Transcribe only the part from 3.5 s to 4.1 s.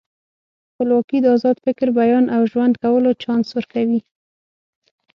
ورکوي.